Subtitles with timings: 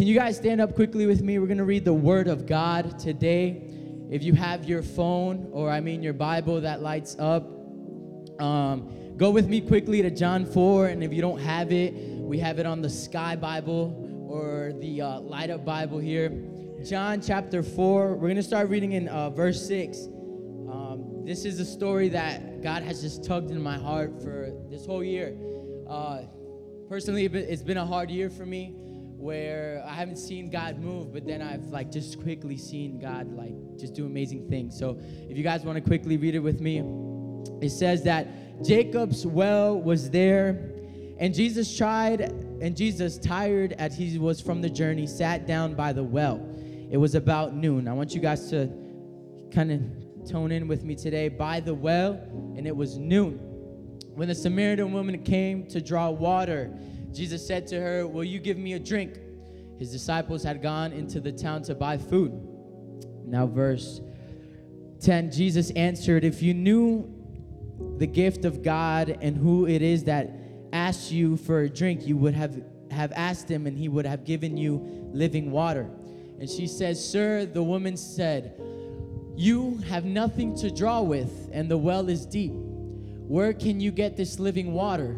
[0.00, 1.38] can you guys stand up quickly with me?
[1.38, 3.62] We're going to read the Word of God today.
[4.10, 7.46] If you have your phone, or I mean your Bible that lights up,
[8.40, 10.86] um, go with me quickly to John 4.
[10.86, 15.02] And if you don't have it, we have it on the Sky Bible or the
[15.02, 16.30] uh, Light Up Bible here.
[16.82, 18.14] John chapter 4.
[18.14, 20.06] We're going to start reading in uh, verse 6.
[20.72, 24.86] Um, this is a story that God has just tugged in my heart for this
[24.86, 25.36] whole year.
[25.86, 26.22] Uh,
[26.88, 28.79] personally, it's been a hard year for me
[29.20, 33.52] where I haven't seen God move, but then I've like just quickly seen God like
[33.78, 34.78] just do amazing things.
[34.78, 34.98] So
[35.28, 36.78] if you guys want to quickly read it with me,
[37.60, 40.70] it says that Jacob's well was there,
[41.18, 45.92] and Jesus tried, and Jesus, tired as he was from the journey, sat down by
[45.92, 46.40] the well.
[46.90, 47.88] It was about noon.
[47.88, 48.70] I want you guys to
[49.52, 51.28] kind of tone in with me today.
[51.28, 52.12] By the well,
[52.56, 53.38] and it was noon.
[54.14, 56.70] When the Samaritan woman came to draw water,
[57.12, 59.18] Jesus said to her, Will you give me a drink?
[59.78, 62.32] His disciples had gone into the town to buy food.
[63.26, 64.00] Now, verse
[65.00, 67.10] 10 Jesus answered, If you knew
[67.98, 70.30] the gift of God and who it is that
[70.72, 74.24] asks you for a drink, you would have, have asked him and he would have
[74.24, 75.88] given you living water.
[76.38, 78.54] And she says, Sir, the woman said,
[79.36, 82.52] You have nothing to draw with, and the well is deep.
[82.54, 85.16] Where can you get this living water?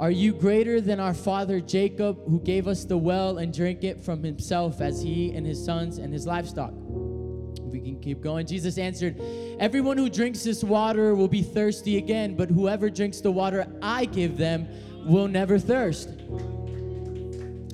[0.00, 4.00] Are you greater than our father Jacob, who gave us the well and drank it
[4.00, 6.72] from himself as he and his sons and his livestock?
[6.72, 8.46] We can keep going.
[8.46, 9.20] Jesus answered,
[9.58, 14.04] Everyone who drinks this water will be thirsty again, but whoever drinks the water I
[14.04, 14.68] give them
[15.04, 16.10] will never thirst.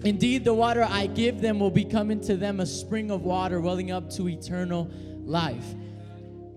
[0.05, 3.91] Indeed, the water I give them will become into them a spring of water welling
[3.91, 4.91] up to eternal
[5.27, 5.75] life.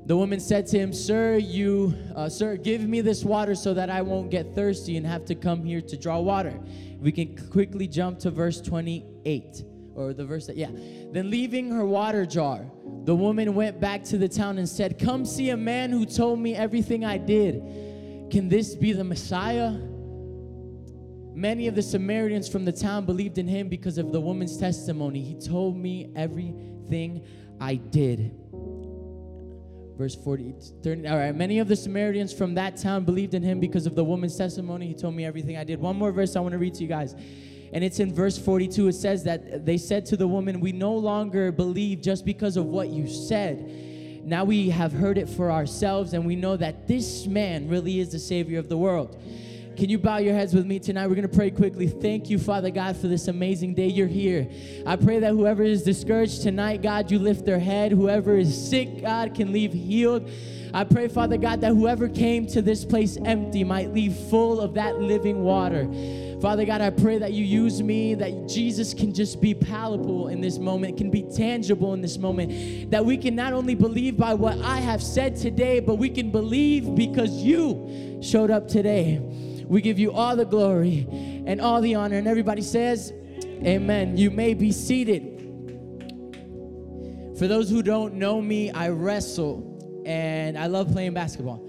[0.08, 3.90] The woman said to him, "Sir, you, uh, sir, give me this water so that
[3.90, 6.58] I won't get thirsty and have to come here to draw water."
[7.02, 10.72] We can quickly jump to verse 28 or the verse that yeah.
[11.12, 12.72] Then leaving her water jar,
[13.04, 16.40] the woman went back to the town and said, "Come see a man who told
[16.40, 17.62] me everything I did.
[18.30, 19.74] Can this be the Messiah?"
[21.36, 25.20] Many of the Samaritans from the town believed in him because of the woman's testimony.
[25.20, 27.24] He told me everything
[27.60, 28.32] I did
[29.98, 30.54] verse 40
[30.84, 33.96] 30, all right many of the samaritans from that town believed in him because of
[33.96, 34.88] the woman's testimony.
[34.88, 35.80] He told me everything i did.
[35.80, 37.16] One more verse i want to read to you guys.
[37.74, 40.94] And it's in verse 42 it says that they said to the woman we no
[40.94, 44.24] longer believe just because of what you said.
[44.24, 48.12] Now we have heard it for ourselves and we know that this man really is
[48.12, 49.18] the savior of the world
[49.78, 51.06] can you bow your heads with me tonight?
[51.06, 51.88] We're going to pray quickly.
[51.88, 54.50] Thank you, Father God, for this amazing day you're here.
[54.88, 57.92] I pray that whoever is discouraged tonight, God, you lift their head.
[57.92, 60.28] Whoever is sick, God, can leave healed.
[60.74, 64.74] I pray, Father God, that whoever came to this place empty might leave full of
[64.74, 65.88] that living water.
[66.42, 70.42] Father God, I pray that you use me, that Jesus can just be palpable in
[70.42, 74.34] this moment, can be tangible in this moment, that we can not only believe by
[74.34, 79.22] what I have said today, but we can believe because you showed up today.
[79.68, 81.06] We give you all the glory
[81.46, 82.18] and all the honor.
[82.18, 83.12] And everybody says,
[83.44, 84.18] Amen.
[84.18, 85.34] You may be seated.
[87.38, 91.64] For those who don't know me, I wrestle and I love playing basketball.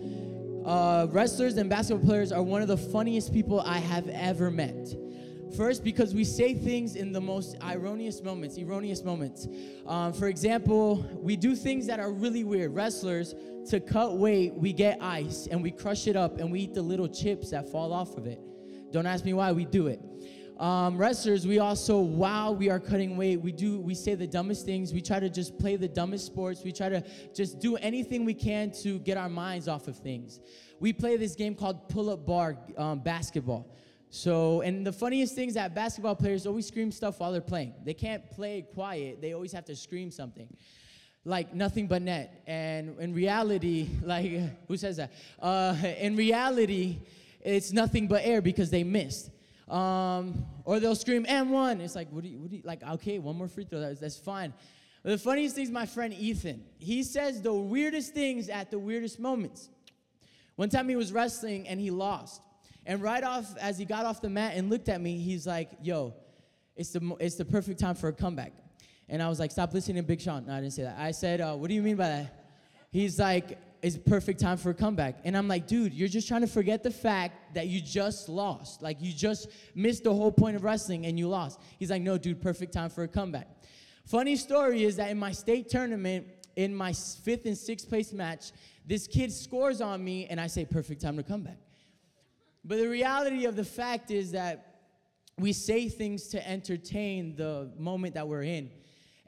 [0.65, 4.95] Uh, wrestlers and basketball players are one of the funniest people I have ever met.
[5.59, 9.49] First, because we say things in the most erroneous moments, erroneous moments.
[9.89, 12.77] Um, for example, we do things that are really weird.
[12.77, 13.35] Wrestlers,
[13.71, 16.83] to cut weight, we get ice and we crush it up and we eat the
[16.83, 18.41] little chips that fall off of it.
[18.93, 20.01] Don't ask me why we do it.
[20.61, 24.65] Um, wrestlers, we also, while we are cutting weight, we do, we say the dumbest
[24.65, 24.95] things.
[24.95, 26.63] We try to just play the dumbest sports.
[26.63, 27.03] We try to
[27.35, 30.39] just do anything we can to get our minds off of things.
[30.79, 33.75] We play this game called pull-up bar um, basketball.
[34.11, 37.75] So, and the funniest thing is that basketball players always scream stuff while they're playing.
[37.85, 39.21] They can't play quiet.
[39.21, 40.49] They always have to scream something
[41.25, 42.43] like nothing but net.
[42.47, 44.33] And in reality, like,
[44.67, 45.13] who says that?
[45.41, 46.99] Uh, in reality,
[47.41, 49.31] it's nothing but air because they missed.
[49.69, 51.81] Um, or they'll scream, and one.
[51.83, 54.01] It's like, what do you, what do you, like, okay, one more free throw, that's,
[54.01, 54.55] that's fine.
[55.03, 56.65] But the funniest thing is my friend Ethan.
[56.79, 59.69] He says the weirdest things at the weirdest moments.
[60.57, 62.41] One time he was wrestling and he lost.
[62.89, 65.71] And right off, as he got off the mat and looked at me, he's like,
[65.83, 66.15] yo,
[66.75, 68.55] it's the, it's the perfect time for a comeback.
[69.11, 70.47] And I was like, stop listening to Big Sean.
[70.47, 70.97] No, I didn't say that.
[70.99, 72.45] I said, uh, what do you mean by that?
[72.91, 75.17] He's like, it's perfect time for a comeback.
[75.25, 78.81] And I'm like, dude, you're just trying to forget the fact that you just lost.
[78.81, 81.61] Like, you just missed the whole point of wrestling and you lost.
[81.79, 83.49] He's like, no, dude, perfect time for a comeback.
[84.07, 86.27] Funny story is that in my state tournament,
[86.57, 88.51] in my fifth and sixth place match,
[88.87, 91.59] this kid scores on me and I say, perfect time to come back.
[92.65, 94.83] But the reality of the fact is that
[95.39, 98.71] we say things to entertain the moment that we're in.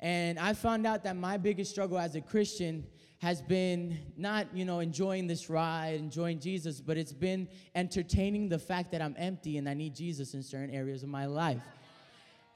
[0.00, 2.86] And I found out that my biggest struggle as a Christian
[3.18, 8.58] has been not, you know, enjoying this ride, enjoying Jesus, but it's been entertaining the
[8.58, 11.62] fact that I'm empty and I need Jesus in certain areas of my life.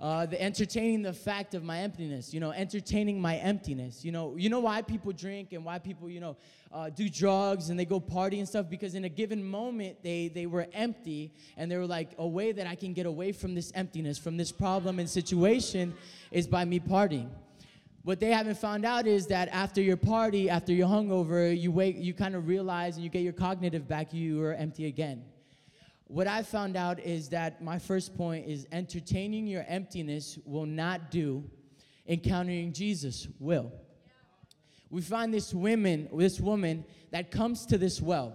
[0.00, 4.04] Uh, the entertaining the fact of my emptiness, you know, entertaining my emptiness.
[4.04, 6.36] You know, you know why people drink and why people, you know,
[6.72, 10.26] uh, do drugs and they go party and stuff because in a given moment they
[10.26, 13.54] they were empty and they were like a way that I can get away from
[13.54, 15.94] this emptiness, from this problem and situation,
[16.32, 17.30] is by me partying.
[18.02, 21.96] What they haven't found out is that after your party, after you're hungover, you wake,
[21.98, 25.22] you kind of realize and you get your cognitive back, you are empty again.
[26.14, 31.10] What I found out is that my first point is entertaining your emptiness will not
[31.10, 31.42] do,
[32.06, 33.72] encountering Jesus will.
[34.90, 38.32] We find this woman, this woman that comes to this well.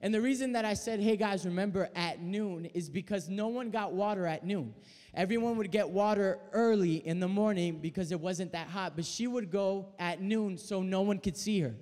[0.00, 3.68] And the reason that I said, hey guys, remember at noon is because no one
[3.68, 4.72] got water at noon.
[5.12, 9.26] Everyone would get water early in the morning because it wasn't that hot, but she
[9.26, 11.74] would go at noon so no one could see her.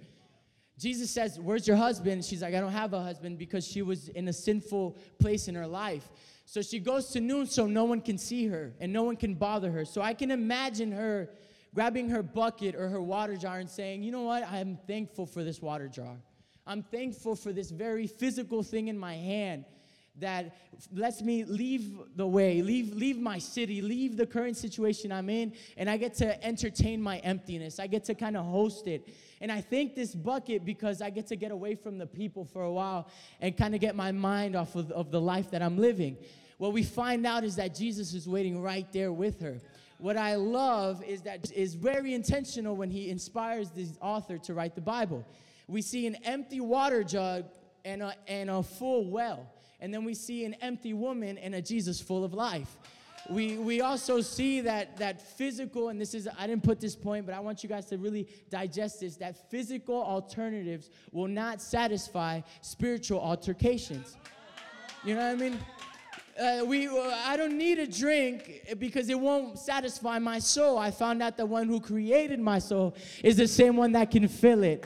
[0.79, 2.25] Jesus says, Where's your husband?
[2.25, 5.55] She's like, I don't have a husband because she was in a sinful place in
[5.55, 6.09] her life.
[6.45, 9.35] So she goes to noon so no one can see her and no one can
[9.35, 9.85] bother her.
[9.85, 11.31] So I can imagine her
[11.75, 14.47] grabbing her bucket or her water jar and saying, You know what?
[14.51, 16.17] I'm thankful for this water jar.
[16.67, 19.65] I'm thankful for this very physical thing in my hand
[20.21, 20.57] that
[20.93, 25.53] lets me leave the way, leave, leave my city, leave the current situation I'm in,
[25.77, 27.79] and I get to entertain my emptiness.
[27.79, 29.09] I get to kind of host it.
[29.41, 32.63] And I thank this bucket because I get to get away from the people for
[32.63, 33.09] a while
[33.41, 36.17] and kind of get my mind off of, of the life that I'm living.
[36.59, 39.61] What we find out is that Jesus is waiting right there with her.
[39.99, 44.75] What I love is that is very intentional when he inspires this author to write
[44.75, 45.25] the Bible.
[45.69, 47.45] We see an empty water jug
[47.85, 49.47] and a, and a full well
[49.81, 52.77] and then we see an empty woman and a Jesus full of life.
[53.29, 57.27] We, we also see that, that physical, and this is, I didn't put this point,
[57.27, 62.41] but I want you guys to really digest this that physical alternatives will not satisfy
[62.61, 64.17] spiritual altercations.
[65.05, 65.59] You know what I mean?
[66.39, 70.79] Uh, we, I don't need a drink because it won't satisfy my soul.
[70.79, 72.95] I found out the one who created my soul
[73.25, 74.85] is the same one that can fill it.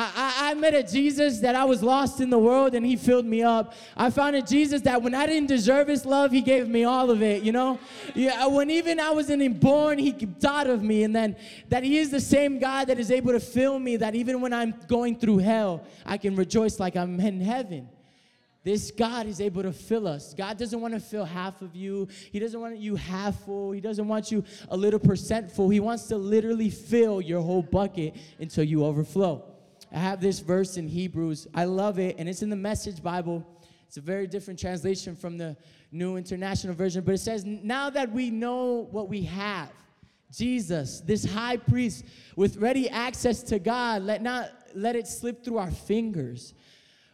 [0.00, 3.26] I, I, met a Jesus that I was lost in the world and he filled
[3.26, 3.74] me up.
[3.96, 7.10] I found a Jesus that when I didn't deserve his love, he gave me all
[7.10, 7.80] of it, you know?
[8.14, 11.02] Yeah, uh, when even I wasn't born, he thought of me.
[11.02, 11.34] And then
[11.68, 14.52] that he is the same God that is able to fill me, that even when
[14.52, 17.88] I'm going through hell, I can rejoice like I'm in heaven.
[18.62, 20.32] This God is able to fill us.
[20.32, 22.06] God doesn't want to fill half of you.
[22.30, 23.72] He doesn't want you half full.
[23.72, 25.70] He doesn't want you a little percent full.
[25.70, 29.57] He wants to literally fill your whole bucket until you overflow.
[29.92, 31.46] I have this verse in Hebrews.
[31.54, 33.46] I love it, and it's in the Message Bible.
[33.86, 35.56] It's a very different translation from the
[35.92, 39.70] New International Version, but it says, Now that we know what we have,
[40.30, 42.04] Jesus, this high priest
[42.36, 46.52] with ready access to God, let not let it slip through our fingers.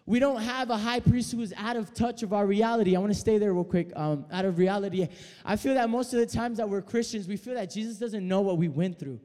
[0.07, 2.95] We don't have a high priest who is out of touch of our reality.
[2.95, 3.91] I want to stay there real quick.
[3.97, 5.09] Um, out of reality,
[5.45, 8.27] I feel that most of the times that we're Christians, we feel that Jesus doesn't
[8.27, 9.21] know what we went through.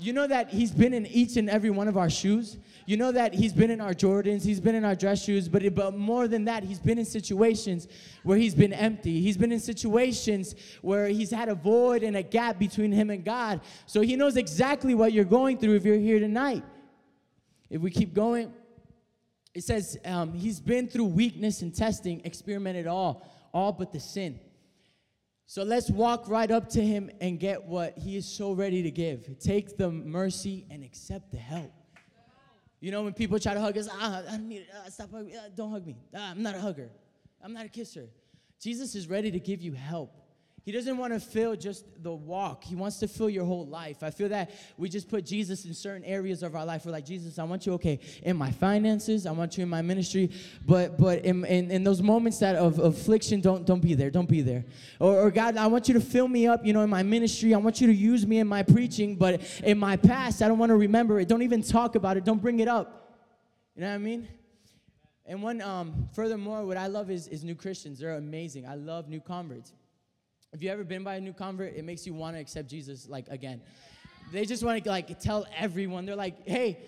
[0.00, 2.56] You know that he's been in each and every one of our shoes.
[2.86, 5.74] You know that he's been in our Jordans, he's been in our dress shoes, but,
[5.74, 7.88] but more than that, he's been in situations
[8.22, 9.20] where he's been empty.
[9.20, 13.24] He's been in situations where he's had a void and a gap between him and
[13.24, 13.60] God.
[13.86, 16.62] So he knows exactly what you're going through if you're here tonight.
[17.68, 18.52] If we keep going,
[19.52, 24.38] it says um, he's been through weakness and testing, experimented all, all but the sin.
[25.50, 28.90] So let's walk right up to him and get what he is so ready to
[28.90, 29.38] give.
[29.38, 31.72] Take the mercy and accept the help.
[32.80, 34.68] You know, when people try to hug us, ah, I don't need it.
[34.76, 35.38] Ah, stop hugging me.
[35.38, 35.96] Ah, don't hug me.
[36.14, 36.90] Ah, I'm not a hugger.
[37.42, 38.10] I'm not a kisser.
[38.60, 40.14] Jesus is ready to give you help.
[40.68, 42.62] He doesn't want to fill just the walk.
[42.62, 44.02] He wants to fill your whole life.
[44.02, 46.84] I feel that we just put Jesus in certain areas of our life.
[46.84, 49.80] We're like, Jesus, I want you, okay, in my finances, I want you in my
[49.80, 50.30] ministry,
[50.66, 54.10] but but in, in, in those moments that of, affliction, don't don't be there.
[54.10, 54.66] Don't be there.
[55.00, 57.54] Or, or God, I want you to fill me up, you know, in my ministry.
[57.54, 60.58] I want you to use me in my preaching, but in my past, I don't
[60.58, 61.28] want to remember it.
[61.28, 62.26] Don't even talk about it.
[62.26, 63.16] Don't bring it up.
[63.74, 64.28] You know what I mean?
[65.24, 68.00] And one, um, furthermore, what I love is, is new Christians.
[68.00, 68.66] They're amazing.
[68.66, 69.72] I love new converts.
[70.52, 73.08] If you ever been by a new convert, it makes you want to accept Jesus
[73.08, 73.60] like again.
[74.32, 76.06] They just want to like tell everyone.
[76.06, 76.78] They're like, "Hey,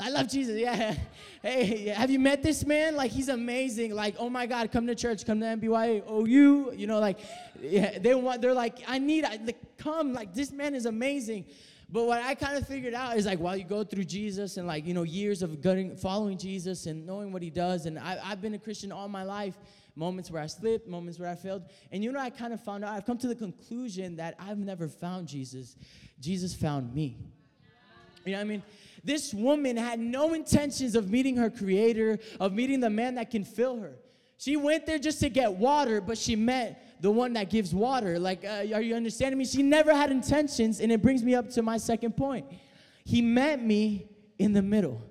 [0.00, 0.58] I love Jesus.
[0.58, 0.94] Yeah.
[1.40, 2.96] Hey, have you met this man?
[2.96, 3.94] Like he's amazing.
[3.94, 6.02] Like, oh my God, come to church, come to MBYA.
[6.04, 7.20] Oh, you, know, like,
[7.60, 8.42] yeah, they want.
[8.42, 9.24] They're like, I need.
[9.24, 10.12] I, like, come.
[10.12, 11.44] Like this man is amazing.
[11.90, 14.66] But what I kind of figured out is like while you go through Jesus and
[14.66, 18.18] like, you know, years of going, following Jesus and knowing what he does, and I,
[18.22, 19.56] I've been a Christian all my life,
[19.98, 21.64] moments where I slipped, moments where I failed.
[21.90, 24.58] And you know, I kind of found out, I've come to the conclusion that I've
[24.58, 25.76] never found Jesus.
[26.20, 27.18] Jesus found me.
[28.24, 28.62] You know what I mean?
[29.02, 33.44] This woman had no intentions of meeting her creator, of meeting the man that can
[33.44, 33.96] fill her.
[34.36, 38.18] She went there just to get water, but she met the one that gives water.
[38.20, 39.44] Like, uh, are you understanding me?
[39.44, 42.46] She never had intentions, and it brings me up to my second point.
[43.04, 45.02] He met me in the middle.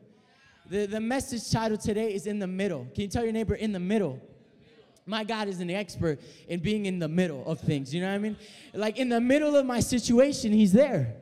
[0.69, 2.87] The, the message title today is In the Middle.
[2.93, 4.21] Can you tell your neighbor, In the Middle?
[5.07, 7.93] My God is an expert in being in the middle of things.
[7.93, 8.37] You know what I mean?
[8.73, 11.15] Like in the middle of my situation, He's there.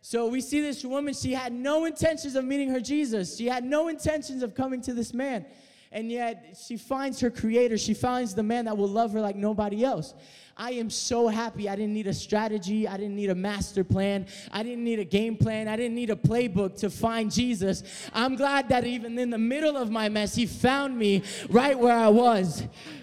[0.00, 3.36] So we see this woman, she had no intentions of meeting her Jesus.
[3.36, 5.44] She had no intentions of coming to this man
[5.92, 7.78] and yet she finds her creator.
[7.78, 10.14] She finds the man that will love her like nobody else.
[10.58, 11.68] I am so happy.
[11.68, 12.88] I didn't need a strategy.
[12.88, 14.26] I didn't need a master plan.
[14.50, 15.68] I didn't need a game plan.
[15.68, 17.82] I didn't need a playbook to find Jesus.
[18.14, 21.96] I'm glad that even in the middle of my mess, He found me right where
[21.96, 22.62] I was.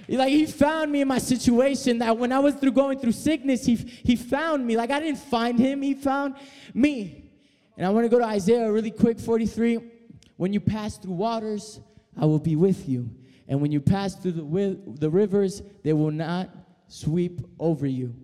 [0.09, 3.65] Like He found me in my situation that when I was through going through sickness,
[3.65, 4.75] He, he found me.
[4.75, 6.35] Like I didn't find Him, He found
[6.73, 7.29] me.
[7.77, 9.91] And I want to go to Isaiah really quick 43.
[10.37, 11.79] When you pass through waters,
[12.17, 13.09] I will be with you.
[13.47, 16.49] And when you pass through the, the rivers, they will not
[16.87, 18.15] sweep over you.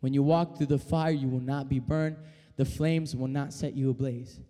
[0.00, 2.16] When you walk through the fire, you will not be burned.
[2.56, 4.40] The flames will not set you ablaze.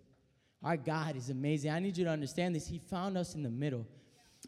[0.63, 1.71] Our God is amazing.
[1.71, 2.67] I need you to understand this.
[2.67, 3.87] He found us in the middle.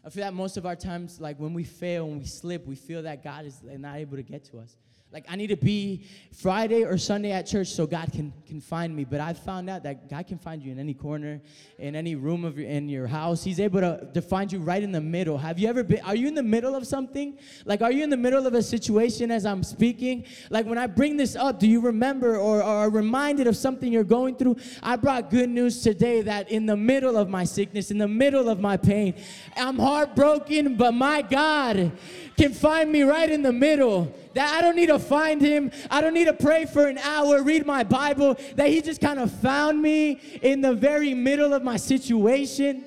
[0.05, 2.75] I feel that most of our times, like when we fail, when we slip, we
[2.75, 4.75] feel that God is not able to get to us.
[5.13, 8.95] Like I need to be Friday or Sunday at church so God can, can find
[8.95, 9.03] me.
[9.03, 11.39] But I've found out that God can find you in any corner,
[11.77, 13.43] in any room of your, in your house.
[13.43, 15.37] He's able to, to find you right in the middle.
[15.37, 17.37] Have you ever been, are you in the middle of something?
[17.63, 20.25] Like, are you in the middle of a situation as I'm speaking?
[20.49, 23.93] Like when I bring this up, do you remember or, or are reminded of something
[23.93, 24.57] you're going through?
[24.81, 28.49] I brought good news today that in the middle of my sickness, in the middle
[28.49, 29.13] of my pain,
[29.55, 31.91] I'm heartbroken, but my God
[32.35, 34.11] can find me right in the middle.
[34.33, 35.71] That I don't need to find him.
[35.89, 38.37] I don't need to pray for an hour, read my Bible.
[38.55, 42.85] That he just kind of found me in the very middle of my situation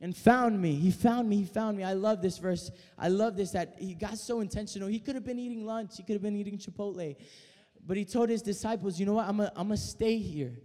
[0.00, 0.74] and found me.
[0.74, 1.36] He found me.
[1.36, 1.84] He found me.
[1.84, 2.70] I love this verse.
[2.98, 4.88] I love this that he got so intentional.
[4.88, 7.16] He could have been eating lunch, he could have been eating Chipotle.
[7.86, 9.28] But he told his disciples, you know what?
[9.28, 10.58] I'm going to stay here.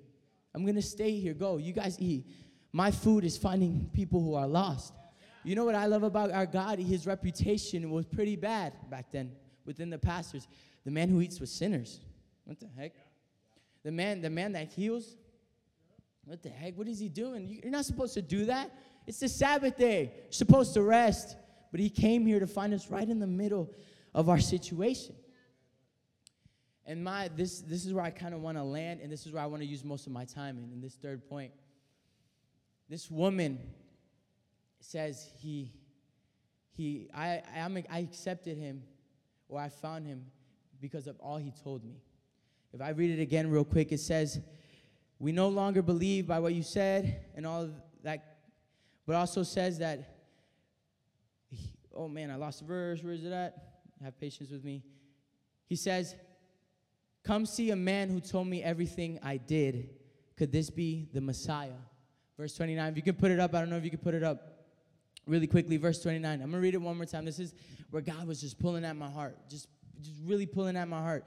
[0.56, 1.36] I'm going to stay here.
[1.36, 1.58] Go.
[1.58, 2.26] You guys eat.
[2.74, 4.94] My food is finding people who are lost.
[5.44, 6.80] You know what I love about our God?
[6.80, 9.32] His reputation was pretty bad back then
[9.66, 10.48] within the pastors.
[10.86, 12.00] The man who eats with sinners.
[12.46, 12.94] What the heck?
[13.84, 15.16] The man, the man that heals.
[16.26, 16.78] What the heck?
[16.78, 17.60] What is he doing?
[17.64, 18.72] You're not supposed to do that.
[19.08, 20.12] It's the Sabbath day.
[20.24, 21.36] You're supposed to rest.
[21.72, 23.74] But he came here to find us right in the middle
[24.14, 25.16] of our situation.
[26.86, 29.32] And my this this is where I kind of want to land, and this is
[29.32, 31.52] where I want to use most of my time in, in this third point.
[32.90, 33.60] This woman
[34.80, 35.72] says he
[36.76, 38.84] he I I, I accepted him
[39.52, 40.26] or I found him
[40.80, 41.98] because of all he told me.
[42.74, 44.40] If I read it again real quick, it says,
[45.20, 47.70] We no longer believe by what you said and all
[48.02, 48.38] that,
[49.06, 50.16] but also says that,
[51.50, 53.04] he, oh man, I lost the verse.
[53.04, 53.56] Where is it at?
[54.02, 54.84] Have patience with me.
[55.68, 56.16] He says,
[57.24, 59.90] Come see a man who told me everything I did.
[60.38, 61.70] Could this be the Messiah?
[62.38, 62.90] Verse 29.
[62.90, 64.51] If you can put it up, I don't know if you can put it up
[65.26, 66.42] really quickly, verse 29.
[66.42, 67.26] I'm gonna read it one more time.
[67.26, 67.54] This is
[67.90, 69.68] where God was just pulling at my heart, just,
[70.02, 71.26] just really pulling at my heart.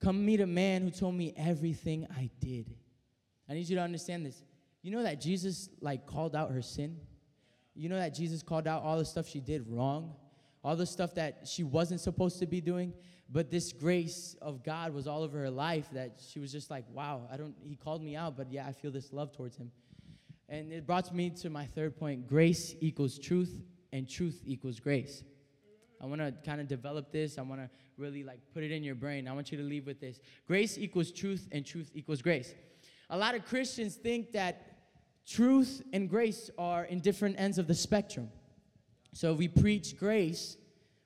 [0.00, 2.74] Come meet a man who told me everything I did.
[3.48, 4.42] I need you to understand this.
[4.82, 6.98] You know that Jesus like called out her sin?
[7.74, 10.14] You know that Jesus called out all the stuff she did wrong?
[10.62, 12.92] All the stuff that she wasn't supposed to be doing?
[13.30, 16.84] But this grace of God was all over her life that she was just like,
[16.92, 19.70] wow, I don't, he called me out, but yeah, I feel this love towards him.
[20.48, 25.24] And it brought me to my third point grace equals truth, and truth equals grace.
[26.00, 27.38] I want to kind of develop this.
[27.38, 29.26] I want to really like put it in your brain.
[29.26, 30.18] I want you to leave with this.
[30.46, 32.54] Grace equals truth and truth equals grace.
[33.10, 34.78] A lot of Christians think that
[35.26, 38.28] truth and grace are in different ends of the spectrum.
[39.12, 40.56] So if we preach grace,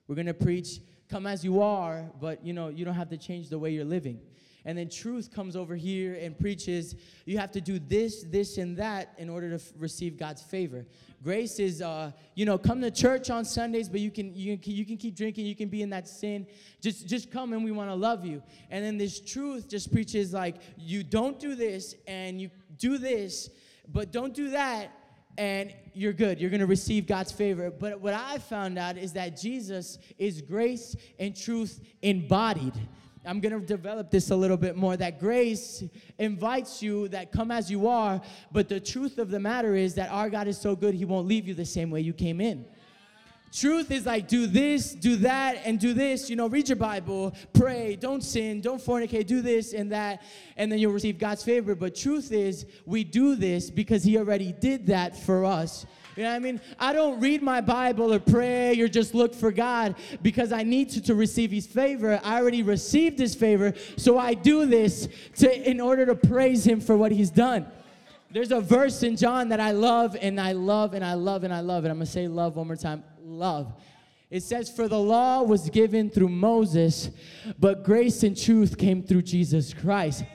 [0.07, 0.79] we're going to preach
[1.09, 3.85] come as you are, but you know, you don't have to change the way you're
[3.85, 4.19] living.
[4.65, 8.75] And then truth comes over here and preaches, you have to do this, this, and
[8.77, 10.85] that in order to f- receive God's favor.
[11.23, 14.73] Grace is, uh, you know, come to church on Sundays, but you can, you can
[14.73, 16.47] you can keep drinking, you can be in that sin.
[16.81, 18.41] Just just come and we want to love you.
[18.69, 23.49] And then this truth just preaches like you don't do this and you do this,
[23.87, 24.91] but don't do that,
[25.37, 26.39] and you're good.
[26.39, 27.71] You're going to receive God's favor.
[27.71, 32.73] But what I found out is that Jesus is grace and truth embodied.
[33.29, 35.83] I'm going to develop this a little bit more that grace
[36.17, 38.19] invites you that come as you are,
[38.51, 41.27] but the truth of the matter is that our God is so good, He won't
[41.27, 42.65] leave you the same way you came in.
[43.53, 46.27] Truth is like do this, do that, and do this.
[46.27, 50.23] You know, read your Bible, pray, don't sin, don't fornicate, do this and that,
[50.57, 51.75] and then you'll receive God's favor.
[51.75, 55.85] But truth is, we do this because He already did that for us.
[56.19, 56.61] You know what I mean?
[56.77, 60.89] I don't read my Bible or pray or just look for God because I need
[60.89, 62.19] to, to receive His favor.
[62.25, 65.07] I already received His favor, so I do this
[65.37, 67.67] to in order to praise Him for what He's done.
[68.31, 71.53] There's a verse in John that I love and I love and I love and
[71.53, 73.71] I love And I'm gonna say love one more time love.
[74.29, 77.11] It says, For the law was given through Moses,
[77.57, 80.25] but grace and truth came through Jesus Christ.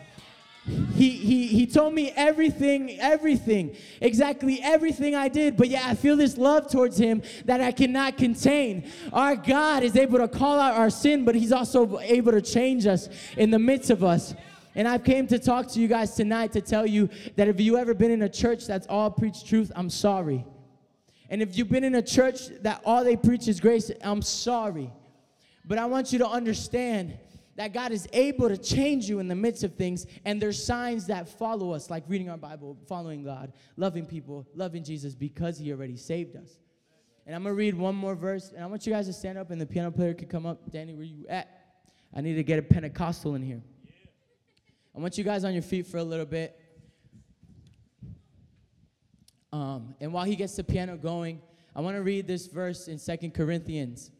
[0.66, 6.16] He, he, he told me everything, everything, exactly everything I did, but yeah, I feel
[6.16, 8.90] this love towards him that I cannot contain.
[9.12, 12.86] Our God is able to call out our sin, but he's also able to change
[12.86, 14.34] us in the midst of us.
[14.74, 17.76] And I've came to talk to you guys tonight to tell you that if you
[17.76, 20.46] ever been in a church that's all preached truth, I'm sorry.
[21.28, 24.90] And if you've been in a church that all they preach is grace, I'm sorry.
[25.66, 27.18] But I want you to understand
[27.56, 31.06] that God is able to change you in the midst of things, and there's signs
[31.06, 35.72] that follow us, like reading our Bible, following God, loving people, loving Jesus, because He
[35.72, 36.58] already saved us.
[37.26, 39.50] And I'm gonna read one more verse, and I want you guys to stand up,
[39.50, 40.70] and the piano player can come up.
[40.70, 41.48] Danny, where you at?
[42.14, 43.62] I need to get a Pentecostal in here.
[44.96, 46.60] I want you guys on your feet for a little bit.
[49.52, 51.40] Um, and while he gets the piano going,
[51.74, 54.10] I want to read this verse in Second Corinthians.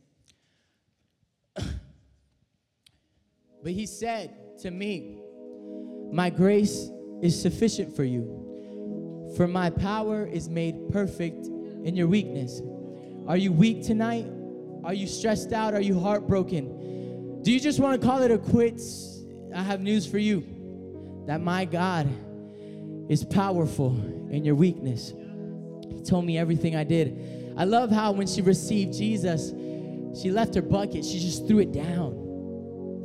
[3.73, 5.19] He said to me,
[6.13, 6.91] My grace
[7.23, 12.61] is sufficient for you, for my power is made perfect in your weakness.
[13.27, 14.27] Are you weak tonight?
[14.85, 15.73] Are you stressed out?
[15.73, 17.43] Are you heartbroken?
[17.43, 19.25] Do you just want to call it a quits?
[19.55, 22.09] I have news for you that my God
[23.09, 23.97] is powerful
[24.31, 25.13] in your weakness
[25.91, 27.55] He told me everything I did.
[27.57, 29.51] I love how when she received Jesus,
[30.21, 32.24] she left her bucket, she just threw it down.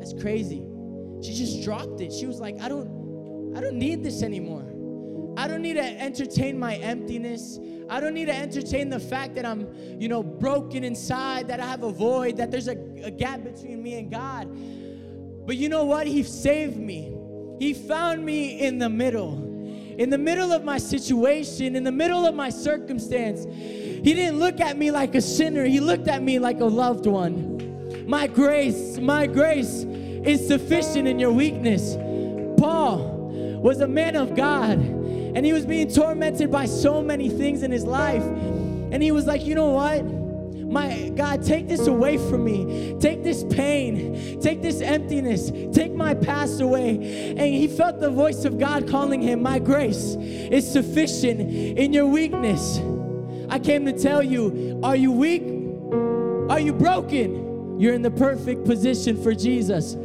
[0.09, 0.65] That's crazy.
[1.21, 2.11] She just dropped it.
[2.11, 4.65] She was like, I don't I don't need this anymore.
[5.37, 7.59] I don't need to entertain my emptiness.
[7.89, 9.67] I don't need to entertain the fact that I'm,
[9.99, 13.81] you know, broken inside, that I have a void, that there's a, a gap between
[13.81, 14.47] me and God.
[15.45, 16.07] But you know what?
[16.07, 17.15] He saved me.
[17.59, 19.45] He found me in the middle
[19.99, 24.61] in the middle of my situation, in the middle of my circumstance, He didn't look
[24.61, 28.05] at me like a sinner, He looked at me like a loved one.
[28.07, 29.85] My grace, my grace
[30.23, 31.95] is sufficient in your weakness.
[32.59, 37.63] Paul was a man of God, and he was being tormented by so many things
[37.63, 38.23] in his life.
[38.23, 40.03] And he was like, you know what?
[40.69, 42.95] My God, take this away from me.
[42.99, 44.39] Take this pain.
[44.39, 45.51] Take this emptiness.
[45.73, 46.95] Take my past away.
[47.29, 52.05] And he felt the voice of God calling him, My grace is sufficient in your
[52.05, 52.79] weakness.
[53.49, 55.41] I came to tell you, are you weak?
[56.51, 57.79] Are you broken?
[57.79, 59.95] You're in the perfect position for Jesus.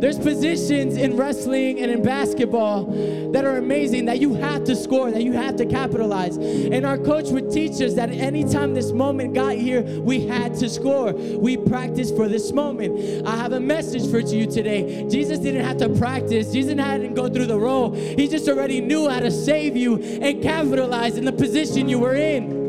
[0.00, 2.84] There's positions in wrestling and in basketball
[3.32, 6.36] that are amazing that you have to score, that you have to capitalize.
[6.36, 10.68] And our coach would teach us that anytime this moment got here, we had to
[10.68, 11.12] score.
[11.12, 13.26] We practiced for this moment.
[13.26, 15.08] I have a message for you today.
[15.08, 17.92] Jesus didn't have to practice, Jesus didn't go through the role.
[17.92, 22.14] He just already knew how to save you and capitalize in the position you were
[22.14, 22.68] in.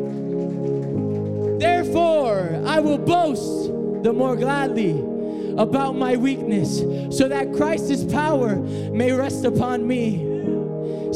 [1.59, 3.67] Therefore, I will boast
[4.03, 5.18] the more gladly
[5.59, 6.79] about my weakness
[7.15, 10.19] so that Christ's power may rest upon me.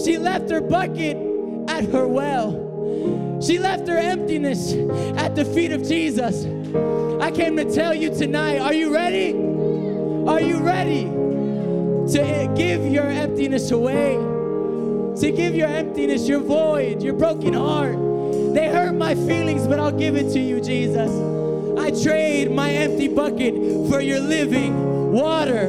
[0.04, 1.18] She left her bucket
[1.70, 3.40] at her well.
[3.42, 4.74] She left her emptiness
[5.18, 6.46] at the feet of Jesus.
[7.22, 9.32] I came to tell you tonight are you ready?
[10.28, 11.04] Are you ready
[12.12, 14.16] to give your emptiness away?
[14.16, 17.96] To give your emptiness, your void, your broken heart.
[18.54, 21.33] They hurt my feelings, but I'll give it to you, Jesus.
[21.84, 23.54] I trade my empty bucket
[23.90, 25.68] for your living water.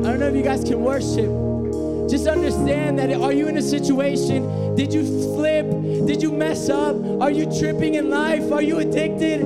[0.00, 2.10] I don't know if you guys can worship.
[2.10, 4.74] Just understand that are you in a situation?
[4.76, 5.70] Did you slip?
[6.06, 6.94] Did you mess up?
[7.22, 8.52] Are you tripping in life?
[8.52, 9.40] Are you addicted?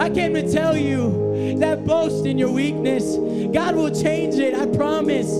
[0.00, 3.14] I came to tell you that boast in your weakness.
[3.54, 5.30] God will change it, I promise.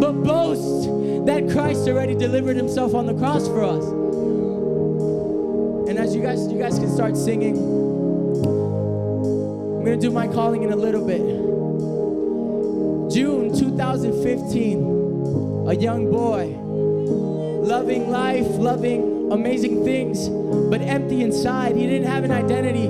[0.00, 0.88] But boast
[1.26, 4.11] that Christ already delivered himself on the cross for us.
[5.92, 7.54] And as you guys, you guys can start singing.
[9.54, 11.20] I'm gonna do my calling in a little bit.
[13.12, 20.30] June 2015, a young boy, loving life, loving amazing things,
[20.70, 21.76] but empty inside.
[21.76, 22.88] He didn't have an identity.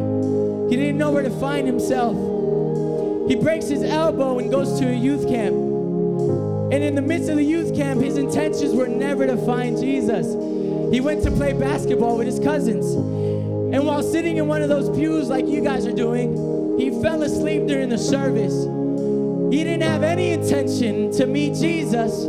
[0.71, 2.17] He didn't know where to find himself.
[3.29, 5.57] he breaks his elbow and goes to a youth camp.
[6.73, 10.37] And in the midst of the youth camp, his intentions were never to find Jesus.
[10.93, 12.85] He went to play basketball with his cousins.
[13.75, 17.23] And while sitting in one of those pews like you guys are doing, he fell
[17.23, 18.53] asleep during the service.
[19.51, 22.25] He didn't have any intention to meet Jesus.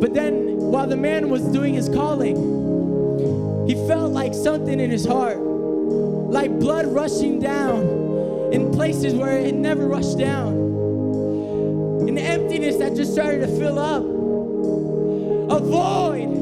[0.00, 5.04] But then, while the man was doing his calling, he felt like something in his
[5.04, 10.54] heart, like blood rushing down in places where it never rushed down.
[12.08, 14.02] An emptiness that just started to fill up.
[15.50, 16.37] A void,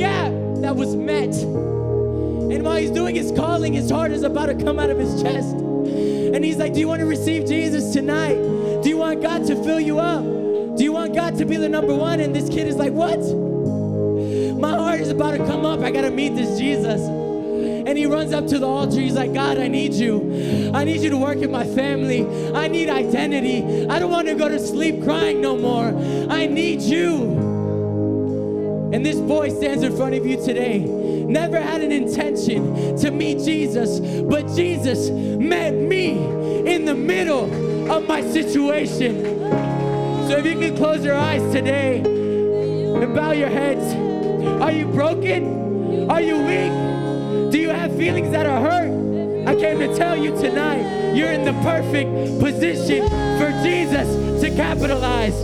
[0.00, 0.32] gap
[0.62, 1.34] that was met.
[1.34, 5.22] And while he's doing his calling, his heart is about to come out of his
[5.22, 5.54] chest.
[5.54, 8.36] And he's like, Do you want to receive Jesus tonight?
[8.82, 10.24] Do you want God to fill you up?
[10.76, 12.20] Do you want God to be the number one?
[12.20, 13.20] And this kid is like, What?
[14.58, 15.80] My heart is about to come up.
[15.80, 17.00] I got to meet this Jesus.
[17.02, 19.00] And he runs up to the altar.
[19.00, 20.70] He's like, God, I need you.
[20.74, 22.26] I need you to work in my family.
[22.54, 23.86] I need identity.
[23.86, 25.88] I don't want to go to sleep crying no more.
[26.30, 27.49] I need you.
[28.92, 30.78] And this boy stands in front of you today.
[30.78, 36.18] Never had an intention to meet Jesus, but Jesus met me
[36.66, 39.22] in the middle of my situation.
[40.28, 41.98] So if you can close your eyes today
[43.02, 43.94] and bow your heads.
[44.62, 46.10] Are you broken?
[46.10, 47.52] Are you weak?
[47.52, 49.48] Do you have feelings that are hurt?
[49.48, 55.40] I came to tell you tonight, you're in the perfect position for Jesus to capitalize.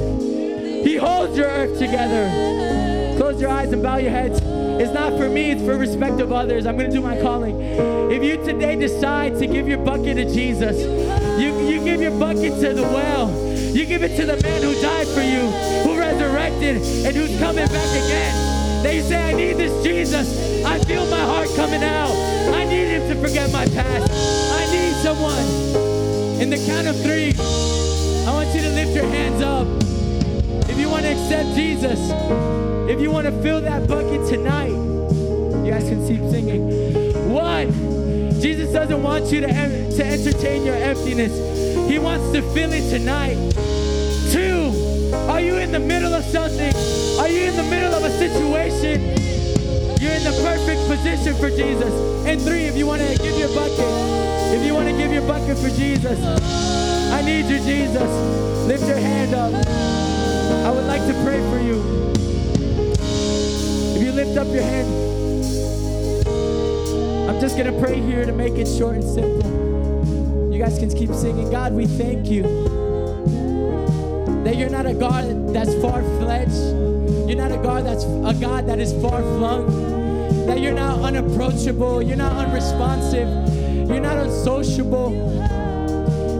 [0.84, 2.75] He holds your earth together.
[3.16, 4.40] Close your eyes and bow your heads.
[4.42, 6.66] It's not for me, it's for respect of others.
[6.66, 7.58] I'm going to do my calling.
[8.10, 10.78] If you today decide to give your bucket to Jesus,
[11.40, 13.30] you, you give your bucket to the well,
[13.74, 15.48] you give it to the man who died for you,
[15.82, 16.76] who resurrected,
[17.06, 18.82] and who's coming back again.
[18.82, 20.64] They say, I need this Jesus.
[20.64, 22.14] I feel my heart coming out.
[22.54, 24.12] I need him to forget my past.
[24.12, 26.40] I need someone.
[26.40, 27.32] In the count of three,
[28.26, 29.85] I want you to lift your hands up.
[30.96, 32.00] Want to accept Jesus,
[32.88, 37.30] if you want to fill that bucket tonight, you guys can keep singing.
[37.30, 37.70] One,
[38.40, 41.36] Jesus doesn't want you to, to entertain your emptiness.
[41.86, 43.34] He wants to fill it tonight.
[44.32, 46.72] Two, are you in the middle of something?
[47.20, 49.02] Are you in the middle of a situation?
[50.00, 51.92] You're in the perfect position for Jesus.
[52.24, 53.84] And three, if you want to give your bucket,
[54.56, 56.18] if you want to give your bucket for Jesus,
[57.12, 58.66] I need you, Jesus.
[58.66, 60.15] Lift your hand up.
[60.66, 61.82] I would like to pray for you.
[63.96, 64.88] If you lift up your hand,
[67.28, 70.52] I'm just going to pray here to make it short and simple.
[70.52, 71.50] You guys can keep singing.
[71.50, 72.42] God, we thank you
[74.44, 76.54] that you're not a God that's far fledged.
[77.28, 80.46] You're not a God that's a God that is far flung.
[80.46, 82.00] That you're not unapproachable.
[82.00, 83.28] You're not unresponsive.
[83.88, 85.55] You're not unsociable.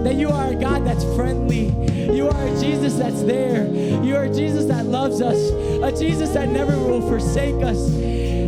[0.07, 1.67] That you are a God that's friendly.
[2.15, 3.67] You are a Jesus that's there.
[4.05, 5.51] You are a Jesus that loves us.
[5.83, 7.91] A Jesus that never will forsake us.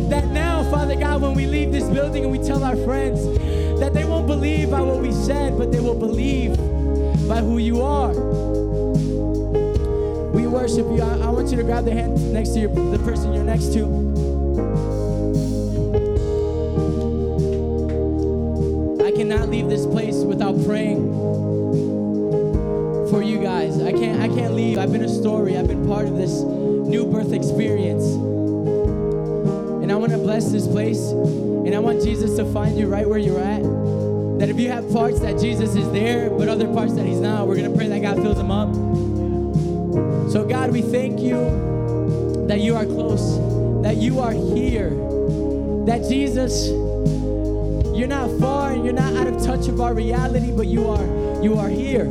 [0.07, 3.21] That now, Father God, when we leave this building and we tell our friends
[3.81, 6.55] that they won't believe by what we said, but they will believe
[7.27, 8.13] by who you are.
[10.31, 11.01] We worship you.
[11.01, 13.73] I, I want you to grab the hand next to your, the person you're next
[13.73, 13.83] to.
[19.03, 21.28] I cannot leave this place without praying
[24.79, 25.57] I've been a story.
[25.57, 28.05] I've been part of this new birth experience.
[29.83, 30.99] And I want to bless this place.
[30.99, 33.61] And I want Jesus to find you right where you're at.
[34.39, 37.45] That if you have parts that Jesus is there, but other parts that he's not,
[37.45, 38.73] we're going to pray that God fills them up.
[40.31, 43.37] So God, we thank you that you are close,
[43.83, 44.91] that you are here.
[45.85, 50.67] That Jesus, you're not far and you're not out of touch of our reality, but
[50.67, 52.05] you are you are here.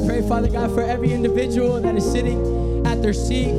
[0.00, 3.52] I pray, Father God, for every individual that is sitting at their seat.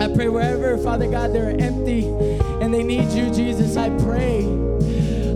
[0.00, 3.76] I pray wherever, Father God, they're empty and they need you, Jesus.
[3.76, 4.38] I pray,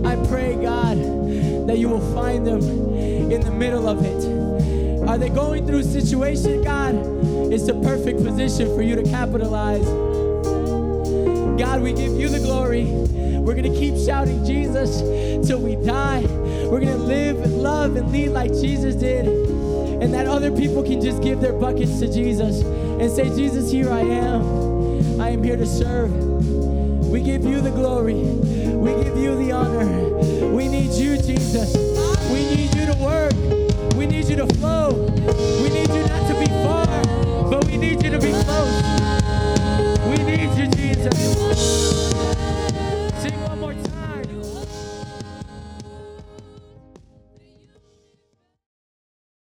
[0.03, 0.97] I pray, God,
[1.67, 5.07] that you will find them in the middle of it.
[5.07, 6.95] Are they going through a situation, God?
[7.53, 9.85] It's the perfect position for you to capitalize.
[11.59, 12.85] God, we give you the glory.
[12.85, 15.01] We're going to keep shouting Jesus
[15.47, 16.21] till we die.
[16.21, 19.54] We're going to live and love and lead like Jesus did
[20.01, 23.89] and that other people can just give their buckets to Jesus and say, Jesus, here
[23.89, 25.21] I am.
[25.21, 26.11] I am here to serve.
[27.05, 28.15] We give you the glory.
[28.15, 29.85] We give you the honor.
[30.49, 31.75] We need you, Jesus.
[32.29, 33.33] We need you to work.
[33.95, 34.91] We need you to flow.
[35.63, 36.85] We need you not to be far,
[37.49, 38.83] but we need you to be close.
[40.09, 42.14] We need you, Jesus.